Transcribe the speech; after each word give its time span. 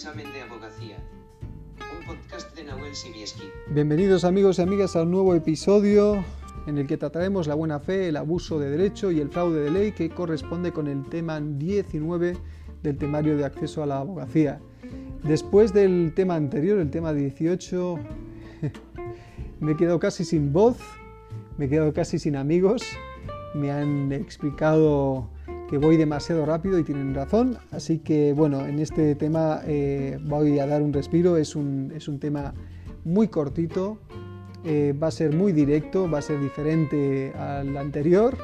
examen 0.00 0.32
de 0.32 0.40
abogacía. 0.40 0.96
Un 1.78 2.06
podcast 2.06 2.56
de 2.56 2.64
Nahuel 2.64 2.94
Sibieski. 2.94 3.42
Bienvenidos 3.68 4.24
amigos 4.24 4.58
y 4.58 4.62
amigas 4.62 4.96
a 4.96 5.02
un 5.02 5.10
nuevo 5.10 5.34
episodio 5.34 6.24
en 6.66 6.78
el 6.78 6.86
que 6.86 6.96
trataremos 6.96 7.46
la 7.46 7.54
buena 7.54 7.80
fe, 7.80 8.08
el 8.08 8.16
abuso 8.16 8.58
de 8.58 8.70
derecho 8.70 9.10
y 9.10 9.20
el 9.20 9.28
fraude 9.28 9.60
de 9.60 9.70
ley 9.70 9.92
que 9.92 10.08
corresponde 10.08 10.72
con 10.72 10.86
el 10.86 11.04
tema 11.10 11.38
19 11.38 12.34
del 12.82 12.96
temario 12.96 13.36
de 13.36 13.44
acceso 13.44 13.82
a 13.82 13.86
la 13.86 13.98
abogacía. 13.98 14.58
Después 15.22 15.74
del 15.74 16.14
tema 16.14 16.34
anterior, 16.34 16.78
el 16.78 16.90
tema 16.90 17.12
18, 17.12 17.98
me 19.60 19.72
he 19.72 19.76
quedado 19.76 20.00
casi 20.00 20.24
sin 20.24 20.50
voz, 20.50 20.78
me 21.58 21.66
he 21.66 21.68
quedado 21.68 21.92
casi 21.92 22.18
sin 22.18 22.36
amigos, 22.36 22.84
me 23.54 23.70
han 23.70 24.12
explicado 24.12 25.28
que 25.70 25.78
voy 25.78 25.96
demasiado 25.96 26.44
rápido 26.44 26.80
y 26.80 26.82
tienen 26.82 27.14
razón. 27.14 27.56
Así 27.70 28.00
que 28.00 28.32
bueno, 28.32 28.66
en 28.66 28.80
este 28.80 29.14
tema 29.14 29.60
eh, 29.64 30.18
voy 30.20 30.58
a 30.58 30.66
dar 30.66 30.82
un 30.82 30.92
respiro. 30.92 31.36
Es 31.36 31.54
un, 31.54 31.92
es 31.94 32.08
un 32.08 32.18
tema 32.18 32.54
muy 33.04 33.28
cortito, 33.28 33.98
eh, 34.64 34.92
va 35.00 35.06
a 35.06 35.10
ser 35.12 35.32
muy 35.32 35.52
directo, 35.52 36.10
va 36.10 36.18
a 36.18 36.22
ser 36.22 36.40
diferente 36.40 37.32
al 37.38 37.76
anterior, 37.76 38.36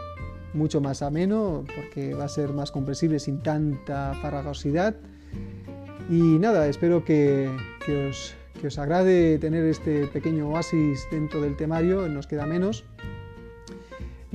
mucho 0.55 0.81
más 0.81 1.03
ameno, 1.03 1.65
porque 1.75 2.15
va 2.15 2.27
a 2.27 2.29
ser 2.29 2.53
más 2.53 2.71
comprensible 2.71 3.19
sin 3.19 3.43
tanta 3.43 4.15
farragosidad. 4.23 4.95
Y 6.09 6.39
nada, 6.39 6.69
espero 6.69 7.05
que, 7.05 7.51
que, 7.85 8.07
os, 8.07 8.37
que 8.61 8.69
os 8.69 8.79
agrade 8.79 9.41
tener 9.41 9.65
este 9.65 10.07
pequeño 10.07 10.49
oasis 10.51 11.05
dentro 11.11 11.41
del 11.41 11.57
temario, 11.57 12.09
nos 12.09 12.29
queda 12.29 12.47
menos. 12.47 12.85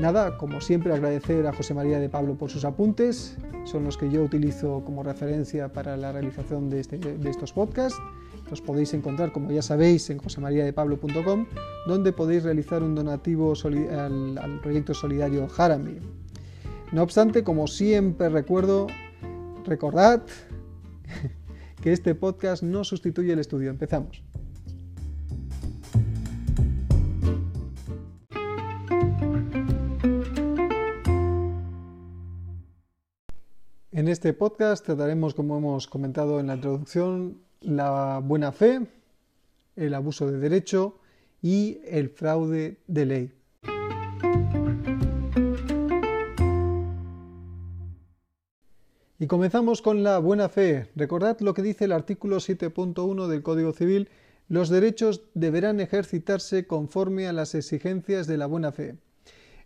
Nada, 0.01 0.35
como 0.35 0.61
siempre 0.61 0.91
agradecer 0.91 1.45
a 1.45 1.53
José 1.53 1.75
María 1.75 1.99
de 1.99 2.09
Pablo 2.09 2.33
por 2.33 2.49
sus 2.49 2.65
apuntes, 2.65 3.37
son 3.65 3.83
los 3.83 3.97
que 3.97 4.09
yo 4.09 4.23
utilizo 4.23 4.81
como 4.83 5.03
referencia 5.03 5.71
para 5.71 5.95
la 5.95 6.11
realización 6.11 6.71
de, 6.71 6.79
este, 6.79 6.97
de 6.97 7.29
estos 7.29 7.53
podcasts. 7.53 8.01
Los 8.49 8.61
podéis 8.61 8.95
encontrar, 8.95 9.31
como 9.31 9.51
ya 9.51 9.61
sabéis, 9.61 10.09
en 10.09 10.17
josemariadepablo.com, 10.17 11.45
donde 11.85 12.13
podéis 12.13 12.41
realizar 12.41 12.81
un 12.81 12.95
donativo 12.95 13.53
al, 13.63 14.39
al 14.39 14.59
proyecto 14.61 14.95
solidario 14.95 15.47
Harami. 15.55 15.99
No 16.91 17.03
obstante, 17.03 17.43
como 17.43 17.67
siempre 17.67 18.27
recuerdo, 18.29 18.87
recordad 19.65 20.23
que 21.83 21.93
este 21.93 22.15
podcast 22.15 22.63
no 22.63 22.83
sustituye 22.83 23.33
el 23.33 23.39
estudio. 23.39 23.69
Empezamos. 23.69 24.23
En 34.01 34.07
este 34.07 34.33
podcast 34.33 34.83
trataremos, 34.83 35.35
como 35.35 35.59
hemos 35.59 35.85
comentado 35.85 36.39
en 36.39 36.47
la 36.47 36.55
introducción, 36.55 37.37
la 37.59 38.19
buena 38.23 38.51
fe, 38.51 38.87
el 39.75 39.93
abuso 39.93 40.25
de 40.25 40.39
derecho 40.39 40.97
y 41.39 41.77
el 41.85 42.09
fraude 42.09 42.79
de 42.87 43.05
ley. 43.05 43.31
Y 49.19 49.27
comenzamos 49.27 49.83
con 49.83 50.01
la 50.01 50.17
buena 50.17 50.49
fe. 50.49 50.89
Recordad 50.95 51.39
lo 51.39 51.53
que 51.53 51.61
dice 51.61 51.85
el 51.85 51.91
artículo 51.91 52.37
7.1 52.37 53.27
del 53.27 53.43
Código 53.43 53.71
Civil. 53.71 54.09
Los 54.47 54.69
derechos 54.69 55.21
deberán 55.35 55.79
ejercitarse 55.79 56.65
conforme 56.65 57.27
a 57.27 57.33
las 57.33 57.53
exigencias 57.53 58.25
de 58.25 58.37
la 58.37 58.47
buena 58.47 58.71
fe. 58.71 58.97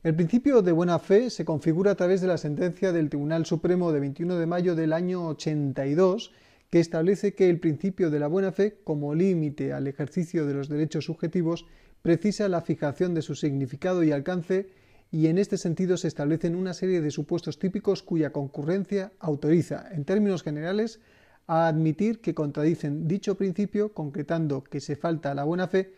El 0.06 0.14
principio 0.14 0.62
de 0.62 0.72
buena 0.72 1.00
fe 1.00 1.32
se 1.32 1.46
configura 1.46 1.90
a 1.90 1.96
través 1.96 2.22
de 2.22 2.28
la 2.28 2.38
sentencia 2.38 2.92
del 2.92 3.10
Tribunal 3.10 3.48
Supremo 3.48 3.92
de 3.92 4.00
21 4.00 4.36
de 4.36 4.46
mayo 4.46 4.76
del 4.76 4.94
año 4.94 5.28
82, 5.30 6.32
que 6.70 6.80
establece 6.80 7.34
que 7.34 7.50
el 7.50 7.60
principio 7.60 8.12
de 8.12 8.20
la 8.20 8.28
buena 8.28 8.52
fe, 8.52 8.78
como 8.84 9.16
límite 9.16 9.74
al 9.74 9.88
ejercicio 9.88 10.46
de 10.46 10.54
los 10.54 10.70
derechos 10.70 11.06
subjetivos, 11.06 11.66
precisa 12.04 12.48
la 12.50 12.62
fijación 12.62 13.16
de 13.16 13.24
su 13.24 13.34
significado 13.34 14.04
y 14.04 14.12
alcance 14.12 14.70
y 15.10 15.26
en 15.26 15.40
este 15.40 15.58
sentido 15.58 15.98
se 15.98 16.08
establecen 16.08 16.56
una 16.56 16.76
serie 16.76 17.02
de 17.02 17.10
supuestos 17.10 17.58
típicos 17.58 18.04
cuya 18.04 18.32
concurrencia 18.32 19.12
autoriza, 19.18 19.88
en 19.92 20.06
términos 20.06 20.44
generales, 20.44 21.00
a 21.48 21.68
admitir 21.68 22.22
que 22.22 22.36
contradicen 22.36 23.08
dicho 23.08 23.38
principio, 23.38 23.92
concretando 23.92 24.64
que 24.64 24.82
se 24.82 24.96
falta 24.96 25.34
la 25.34 25.46
buena 25.46 25.68
fe 25.68 25.94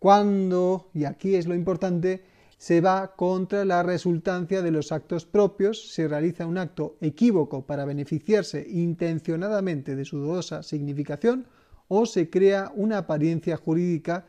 cuando, 0.00 0.90
y 0.92 1.04
aquí 1.04 1.36
es 1.36 1.46
lo 1.46 1.54
importante, 1.54 2.33
se 2.64 2.80
va 2.80 3.14
contra 3.14 3.62
la 3.66 3.82
resultancia 3.82 4.62
de 4.62 4.70
los 4.70 4.90
actos 4.90 5.26
propios, 5.26 5.92
se 5.92 6.08
realiza 6.08 6.46
un 6.46 6.56
acto 6.56 6.96
equívoco 7.02 7.66
para 7.66 7.84
beneficiarse 7.84 8.66
intencionadamente 8.66 9.94
de 9.94 10.06
su 10.06 10.16
dudosa 10.16 10.62
significación 10.62 11.46
o 11.88 12.06
se 12.06 12.30
crea 12.30 12.72
una 12.74 12.96
apariencia 12.96 13.58
jurídica 13.58 14.24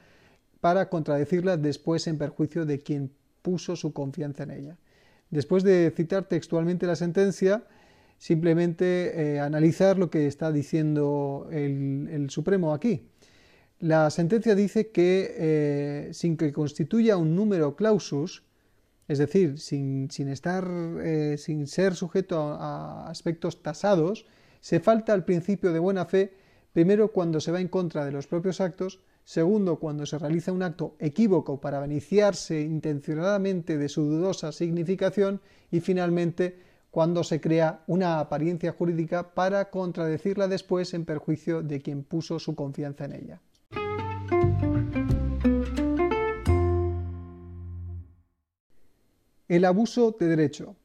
para 0.60 0.90
contradecirla 0.90 1.56
después 1.56 2.08
en 2.08 2.18
perjuicio 2.18 2.66
de 2.66 2.80
quien 2.80 3.10
puso 3.42 3.78
su 3.78 3.94
confianza 3.94 4.44
en 4.44 4.52
ella. 4.52 4.78
Después 5.30 5.64
de 5.64 5.94
citar 5.96 6.26
textualmente 6.26 6.88
la 6.88 6.98
sentencia, 6.98 7.64
simplemente 8.18 9.36
eh, 9.36 9.40
analizar 9.40 9.98
lo 9.98 10.10
que 10.10 10.28
está 10.28 10.52
diciendo 10.52 11.48
el, 11.54 12.10
el 12.12 12.30
Supremo 12.30 12.74
aquí. 12.74 13.08
La 13.80 14.10
sentencia 14.10 14.56
dice 14.56 14.90
que 14.92 15.36
eh, 15.38 16.10
sin 16.14 16.38
que 16.38 16.54
constituya 16.54 17.18
un 17.18 17.36
número 17.36 17.76
clausus, 17.76 18.44
es 19.08 19.18
decir, 19.18 19.60
sin, 19.60 20.10
estar, 20.30 20.68
eh, 21.04 21.36
sin 21.38 21.68
ser 21.68 21.96
sujeto 21.96 22.40
a, 22.40 22.56
a, 23.06 23.10
aspectos 23.10 23.62
tasados, 23.62 24.26
se 24.62 24.80
falta 24.80 25.14
al 25.14 25.26
principio 25.26 25.74
de 25.74 25.80
buena 25.80 26.06
fe, 26.06 26.34
primero 26.74 27.12
cuando 27.12 27.40
se 27.40 27.52
va 27.52 27.62
en 27.62 27.68
contra 27.68 28.06
de 28.06 28.12
los 28.12 28.28
propios 28.28 28.62
actos, 28.62 29.02
segundo 29.26 29.78
cuando 29.78 30.06
se 30.06 30.20
realiza 30.20 30.52
un 30.52 30.64
acto 30.64 30.96
equívoco 31.00 31.60
para 31.60 31.80
beneficiarse 31.80 32.62
intencionadamente 32.62 33.78
de 33.78 33.90
su 33.90 34.04
dudosa 34.04 34.52
significación 34.52 35.42
y 35.70 35.82
finalmente 35.82 36.60
cuando 36.92 37.26
se 37.26 37.42
crea 37.42 37.84
una 37.88 38.22
apariencia 38.22 38.72
jurídica 38.72 39.34
para 39.34 39.70
contradecirla 39.70 40.48
después 40.48 40.94
en 40.94 41.04
perjuicio 41.04 41.62
de 41.62 41.82
quien 41.82 42.04
puso 42.04 42.40
su 42.40 42.56
confianza 42.56 43.04
en 43.04 43.14
ella. 43.14 43.42
El 49.48 49.64
abuso 49.66 50.16
de 50.20 50.28
derecho. 50.28 50.76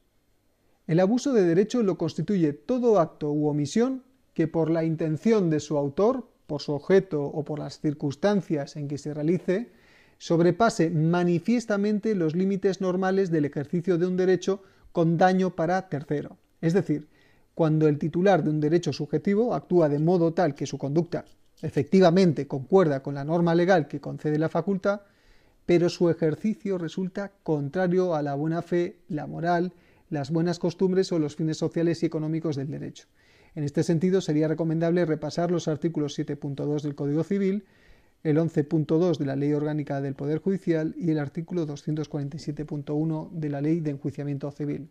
El 0.85 0.99
abuso 0.99 1.33
de 1.33 1.43
derecho 1.43 1.81
lo 1.81 1.97
constituye 1.97 2.53
todo 2.53 2.99
acto 2.99 3.31
u 3.31 3.47
omisión 3.47 4.03
que 4.35 4.47
por 4.47 4.69
la 4.69 4.83
intención 4.83 5.49
de 5.49 5.59
su 5.59 5.77
autor, 5.77 6.27
por 6.45 6.61
su 6.61 6.73
objeto 6.73 7.23
o 7.23 7.43
por 7.43 7.57
las 7.57 7.79
circunstancias 7.79 8.75
en 8.75 8.87
que 8.87 8.99
se 8.99 9.15
realice, 9.15 9.71
sobrepase 10.19 10.91
manifiestamente 10.91 12.13
los 12.13 12.35
límites 12.35 12.81
normales 12.81 13.31
del 13.31 13.45
ejercicio 13.45 13.97
de 13.97 14.05
un 14.05 14.15
derecho 14.15 14.61
con 14.91 15.17
daño 15.17 15.55
para 15.55 15.89
tercero. 15.89 16.37
Es 16.61 16.73
decir, 16.73 17.07
cuando 17.55 17.87
el 17.87 17.97
titular 17.97 18.43
de 18.43 18.51
un 18.51 18.59
derecho 18.59 18.93
subjetivo 18.93 19.55
actúa 19.55 19.89
de 19.89 19.97
modo 19.97 20.33
tal 20.33 20.53
que 20.53 20.67
su 20.67 20.77
conducta 20.77 21.25
efectivamente 21.63 22.47
concuerda 22.47 23.01
con 23.01 23.15
la 23.15 23.23
norma 23.25 23.55
legal 23.55 23.87
que 23.87 23.99
concede 23.99 24.37
la 24.37 24.49
facultad, 24.49 25.01
pero 25.65 25.89
su 25.89 26.09
ejercicio 26.09 26.77
resulta 26.77 27.31
contrario 27.43 28.15
a 28.15 28.21
la 28.21 28.35
buena 28.35 28.61
fe, 28.61 28.97
la 29.07 29.27
moral, 29.27 29.73
las 30.09 30.31
buenas 30.31 30.59
costumbres 30.59 31.11
o 31.11 31.19
los 31.19 31.35
fines 31.35 31.57
sociales 31.57 32.03
y 32.03 32.05
económicos 32.05 32.55
del 32.55 32.69
derecho. 32.69 33.07
En 33.55 33.63
este 33.63 33.83
sentido, 33.83 34.21
sería 34.21 34.47
recomendable 34.47 35.05
repasar 35.05 35.51
los 35.51 35.67
artículos 35.67 36.17
7.2 36.17 36.81
del 36.81 36.95
Código 36.95 37.23
Civil, 37.23 37.65
el 38.23 38.37
11.2 38.37 39.17
de 39.17 39.25
la 39.25 39.35
Ley 39.35 39.53
Orgánica 39.53 39.99
del 39.99 40.15
Poder 40.15 40.39
Judicial 40.39 40.93
y 40.97 41.11
el 41.11 41.19
artículo 41.19 41.65
247.1 41.67 43.31
de 43.31 43.49
la 43.49 43.61
Ley 43.61 43.79
de 43.79 43.91
Enjuiciamiento 43.91 44.51
Civil. 44.51 44.89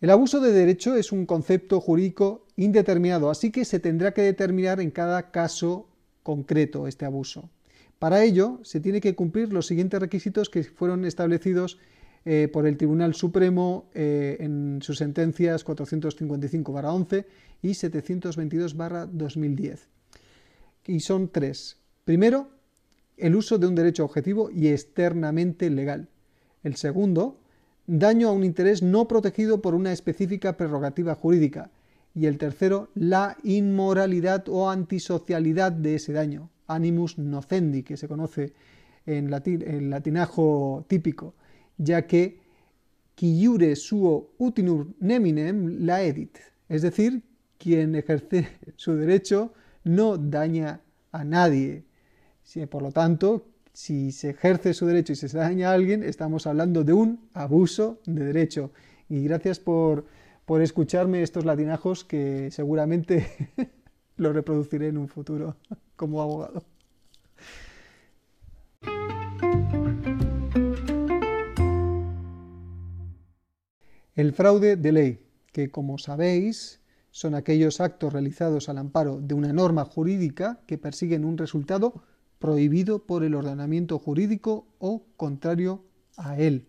El 0.00 0.10
abuso 0.10 0.40
de 0.40 0.52
derecho 0.52 0.94
es 0.94 1.12
un 1.12 1.26
concepto 1.26 1.80
jurídico 1.80 2.46
indeterminado, 2.56 3.30
así 3.30 3.50
que 3.50 3.66
se 3.66 3.80
tendrá 3.80 4.12
que 4.12 4.22
determinar 4.22 4.80
en 4.80 4.90
cada 4.90 5.30
caso 5.30 5.88
concreto 6.22 6.86
este 6.86 7.04
abuso. 7.04 7.50
Para 8.00 8.24
ello, 8.24 8.58
se 8.62 8.80
tiene 8.80 9.00
que 9.02 9.14
cumplir 9.14 9.52
los 9.52 9.66
siguientes 9.66 10.00
requisitos 10.00 10.48
que 10.48 10.64
fueron 10.64 11.04
establecidos 11.04 11.78
eh, 12.24 12.48
por 12.50 12.66
el 12.66 12.78
Tribunal 12.78 13.14
Supremo 13.14 13.90
eh, 13.92 14.38
en 14.40 14.78
sus 14.80 14.96
sentencias 14.96 15.66
455-11 15.66 17.26
y 17.60 17.68
722-2010. 17.68 19.80
Y 20.86 21.00
son 21.00 21.28
tres. 21.28 21.76
Primero, 22.06 22.48
el 23.18 23.36
uso 23.36 23.58
de 23.58 23.66
un 23.66 23.74
derecho 23.74 24.06
objetivo 24.06 24.50
y 24.50 24.68
externamente 24.68 25.68
legal. 25.68 26.08
El 26.62 26.76
segundo, 26.76 27.38
daño 27.86 28.30
a 28.30 28.32
un 28.32 28.44
interés 28.44 28.82
no 28.82 29.08
protegido 29.08 29.60
por 29.60 29.74
una 29.74 29.92
específica 29.92 30.56
prerrogativa 30.56 31.14
jurídica. 31.14 31.70
Y 32.14 32.24
el 32.24 32.38
tercero, 32.38 32.88
la 32.94 33.36
inmoralidad 33.42 34.48
o 34.48 34.70
antisocialidad 34.70 35.70
de 35.70 35.96
ese 35.96 36.14
daño 36.14 36.48
animus 36.74 37.18
nocendi, 37.18 37.82
que 37.82 37.96
se 37.96 38.08
conoce 38.08 38.52
en, 39.06 39.30
latín, 39.30 39.62
en 39.66 39.90
latinajo 39.90 40.84
típico, 40.88 41.34
ya 41.78 42.06
que 42.06 42.40
qui 43.14 43.44
jure 43.44 43.76
suo 43.76 44.32
utinur 44.38 44.94
neminem 45.00 45.84
la 45.84 46.02
edit, 46.02 46.38
es 46.68 46.82
decir, 46.82 47.22
quien 47.58 47.94
ejerce 47.94 48.48
su 48.76 48.94
derecho 48.94 49.52
no 49.84 50.16
daña 50.16 50.80
a 51.12 51.24
nadie. 51.24 51.84
Por 52.70 52.82
lo 52.82 52.90
tanto, 52.90 53.46
si 53.72 54.10
se 54.12 54.30
ejerce 54.30 54.74
su 54.74 54.86
derecho 54.86 55.12
y 55.12 55.16
se 55.16 55.28
daña 55.28 55.70
a 55.70 55.74
alguien, 55.74 56.02
estamos 56.02 56.46
hablando 56.46 56.82
de 56.82 56.92
un 56.92 57.28
abuso 57.34 58.00
de 58.06 58.24
derecho. 58.24 58.72
Y 59.08 59.22
gracias 59.24 59.60
por, 59.60 60.06
por 60.46 60.62
escucharme 60.62 61.22
estos 61.22 61.44
latinajos 61.44 62.04
que 62.04 62.50
seguramente 62.50 63.26
los 64.20 64.34
reproduciré 64.34 64.88
en 64.88 64.98
un 64.98 65.08
futuro 65.08 65.56
como 65.96 66.20
abogado. 66.20 66.62
El 74.14 74.34
fraude 74.34 74.76
de 74.76 74.92
ley, 74.92 75.26
que 75.52 75.70
como 75.70 75.96
sabéis 75.96 76.80
son 77.10 77.34
aquellos 77.34 77.80
actos 77.80 78.12
realizados 78.12 78.68
al 78.68 78.76
amparo 78.76 79.20
de 79.20 79.34
una 79.34 79.52
norma 79.54 79.86
jurídica 79.86 80.60
que 80.66 80.76
persiguen 80.76 81.24
un 81.24 81.38
resultado 81.38 82.02
prohibido 82.38 83.06
por 83.06 83.24
el 83.24 83.34
ordenamiento 83.34 83.98
jurídico 83.98 84.66
o 84.78 85.02
contrario 85.16 85.82
a 86.18 86.38
él. 86.38 86.66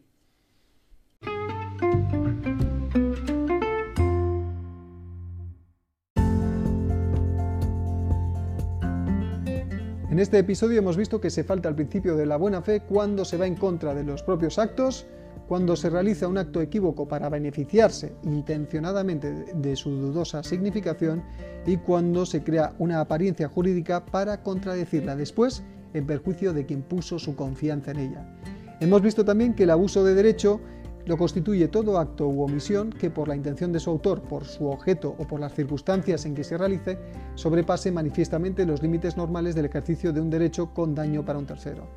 En 10.11 10.19
este 10.19 10.37
episodio 10.37 10.77
hemos 10.77 10.97
visto 10.97 11.21
que 11.21 11.29
se 11.29 11.45
falta 11.45 11.69
el 11.69 11.75
principio 11.75 12.17
de 12.17 12.25
la 12.25 12.35
buena 12.35 12.61
fe 12.61 12.81
cuando 12.81 13.23
se 13.23 13.37
va 13.37 13.47
en 13.47 13.55
contra 13.55 13.95
de 13.95 14.03
los 14.03 14.23
propios 14.23 14.59
actos 14.59 15.05
cuando 15.47 15.77
se 15.77 15.89
realiza 15.89 16.27
un 16.27 16.37
acto 16.37 16.59
equívoco 16.59 17.07
para 17.07 17.29
beneficiarse 17.29 18.13
intencionadamente 18.23 19.31
de 19.31 19.75
su 19.77 19.89
dudosa 19.89 20.43
significación 20.43 21.23
y 21.65 21.77
cuando 21.77 22.25
se 22.25 22.43
crea 22.43 22.73
una 22.77 22.99
apariencia 22.99 23.47
jurídica 23.47 24.05
para 24.05 24.43
contradecirla 24.43 25.15
después 25.15 25.63
en 25.93 26.05
perjuicio 26.05 26.51
de 26.51 26.65
quien 26.65 26.81
puso 26.81 27.17
su 27.17 27.33
confianza 27.37 27.91
en 27.91 27.99
ella. 27.99 28.37
Hemos 28.81 29.01
visto 29.01 29.23
también 29.23 29.53
que 29.53 29.63
el 29.63 29.69
abuso 29.69 30.03
de 30.03 30.13
derecho 30.13 30.59
lo 31.05 31.17
constituye 31.17 31.67
todo 31.67 31.97
acto 31.97 32.27
u 32.27 32.43
omisión 32.43 32.91
que 32.91 33.09
por 33.09 33.27
la 33.27 33.35
intención 33.35 33.71
de 33.71 33.79
su 33.79 33.89
autor, 33.89 34.21
por 34.21 34.45
su 34.45 34.67
objeto 34.67 35.15
o 35.17 35.25
por 35.25 35.39
las 35.39 35.53
circunstancias 35.53 36.25
en 36.25 36.35
que 36.35 36.43
se 36.43 36.57
realice, 36.57 36.97
sobrepase 37.35 37.91
manifiestamente 37.91 38.65
los 38.65 38.81
límites 38.81 39.17
normales 39.17 39.55
del 39.55 39.65
ejercicio 39.65 40.13
de 40.13 40.21
un 40.21 40.29
derecho 40.29 40.73
con 40.73 40.95
daño 40.95 41.25
para 41.25 41.39
un 41.39 41.45
tercero. 41.45 41.87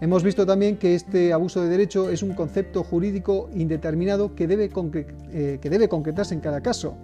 Hemos 0.00 0.24
visto 0.24 0.44
también 0.44 0.78
que 0.78 0.96
este 0.96 1.32
abuso 1.32 1.62
de 1.62 1.68
derecho 1.68 2.10
es 2.10 2.24
un 2.24 2.34
concepto 2.34 2.82
jurídico 2.82 3.48
indeterminado 3.54 4.34
que 4.34 4.48
debe, 4.48 4.68
eh, 5.32 5.58
que 5.60 5.70
debe 5.70 5.88
concretarse 5.88 6.34
en 6.34 6.40
cada 6.40 6.60
caso 6.60 6.96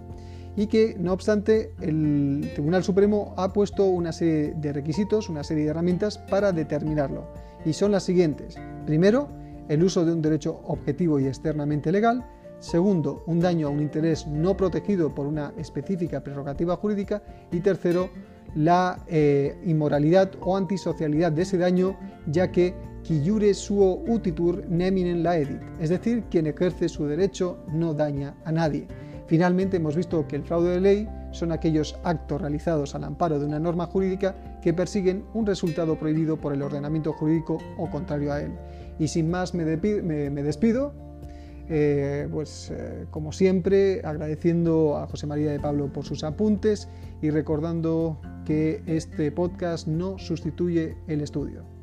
y 0.57 0.67
que, 0.67 0.97
no 0.99 1.13
obstante, 1.13 1.71
el 1.79 2.51
Tribunal 2.53 2.83
Supremo 2.83 3.33
ha 3.37 3.53
puesto 3.53 3.85
una 3.85 4.11
serie 4.11 4.53
de 4.57 4.73
requisitos, 4.73 5.29
una 5.29 5.45
serie 5.45 5.63
de 5.63 5.69
herramientas 5.69 6.17
para 6.17 6.51
determinarlo. 6.51 7.31
Y 7.63 7.71
son 7.71 7.93
las 7.93 8.03
siguientes. 8.03 8.57
Primero, 8.85 9.29
el 9.69 9.83
uso 9.83 10.03
de 10.03 10.11
un 10.11 10.21
derecho 10.21 10.59
objetivo 10.65 11.19
y 11.19 11.27
externamente 11.27 11.91
legal. 11.91 12.25
Segundo, 12.59 13.23
un 13.25 13.39
daño 13.39 13.67
a 13.67 13.69
un 13.69 13.79
interés 13.79 14.27
no 14.27 14.57
protegido 14.57 15.15
por 15.15 15.25
una 15.25 15.53
específica 15.57 16.21
prerrogativa 16.21 16.75
jurídica. 16.75 17.23
Y 17.51 17.61
tercero, 17.61 18.09
la 18.55 19.05
eh, 19.07 19.57
inmoralidad 19.65 20.31
o 20.41 20.57
antisocialidad 20.57 21.31
de 21.31 21.43
ese 21.43 21.57
daño, 21.57 21.97
ya 22.27 22.51
que 22.51 22.73
qui 23.03 23.21
jure 23.25 23.53
suo 23.53 24.03
utitur 24.07 24.65
neminen 24.69 25.23
laedit, 25.23 25.61
es 25.79 25.89
decir, 25.89 26.23
quien 26.29 26.47
ejerce 26.47 26.89
su 26.89 27.05
derecho 27.05 27.57
no 27.71 27.93
daña 27.93 28.35
a 28.43 28.51
nadie. 28.51 28.87
Finalmente 29.27 29.77
hemos 29.77 29.95
visto 29.95 30.27
que 30.27 30.35
el 30.35 30.43
fraude 30.43 30.71
de 30.71 30.81
ley 30.81 31.09
son 31.31 31.51
aquellos 31.51 31.97
actos 32.03 32.41
realizados 32.41 32.95
al 32.95 33.03
amparo 33.03 33.39
de 33.39 33.45
una 33.45 33.59
norma 33.59 33.85
jurídica 33.85 34.35
que 34.61 34.73
persiguen 34.73 35.23
un 35.33 35.45
resultado 35.45 35.97
prohibido 35.97 36.37
por 36.37 36.53
el 36.53 36.61
ordenamiento 36.61 37.13
jurídico 37.13 37.57
o 37.77 37.89
contrario 37.89 38.33
a 38.33 38.41
él. 38.41 38.51
Y 38.99 39.07
sin 39.07 39.29
más 39.29 39.53
me, 39.53 39.63
despido, 39.63 40.93
eh, 41.69 42.27
pues 42.31 42.71
eh, 42.71 43.05
como 43.11 43.31
siempre 43.31 44.01
agradeciendo 44.03 44.97
a 44.97 45.07
José 45.07 45.27
María 45.27 45.51
de 45.51 45.59
Pablo 45.59 45.91
por 45.93 46.05
sus 46.05 46.23
apuntes 46.23 46.89
y 47.21 47.29
recordando 47.29 48.19
que 48.45 48.81
este 48.87 49.31
podcast 49.31 49.87
no 49.87 50.17
sustituye 50.17 50.97
el 51.07 51.21
estudio. 51.21 51.78